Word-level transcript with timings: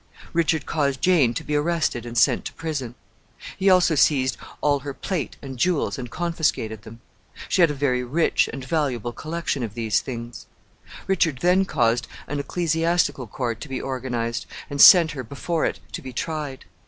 Richard 0.33 0.65
caused 0.65 0.99
Jane 0.99 1.35
to 1.35 1.43
be 1.43 1.55
arrested 1.55 2.07
and 2.07 2.17
sent 2.17 2.43
to 2.45 2.53
prison. 2.53 2.95
He 3.55 3.69
also 3.69 3.93
seized 3.93 4.35
all 4.59 4.79
her 4.79 4.95
plate 4.95 5.37
and 5.43 5.59
jewels, 5.59 5.99
and 5.99 6.09
confiscated 6.09 6.81
them. 6.81 7.01
She 7.47 7.61
had 7.61 7.69
a 7.69 7.75
very 7.75 8.03
rich 8.03 8.49
and 8.51 8.65
valuable 8.65 9.11
collection 9.11 9.61
of 9.61 9.75
these 9.75 10.01
things.[O] 10.01 11.03
Richard 11.05 11.37
then 11.41 11.65
caused 11.65 12.07
an 12.27 12.39
ecclesiastical 12.39 13.27
court 13.27 13.61
to 13.61 13.69
be 13.69 13.79
organized, 13.79 14.47
and 14.71 14.81
sent 14.81 15.11
her 15.11 15.23
before 15.23 15.65
it 15.65 15.79
to 15.91 16.01
be 16.01 16.11
tried. 16.11 16.65